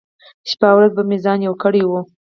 [0.49, 2.01] شپه ورځ به مې په ځان يوه کړې وه.